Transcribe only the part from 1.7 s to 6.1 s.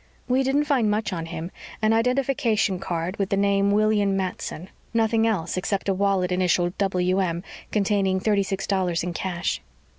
An identification card with the name William Matson. Nothing else except a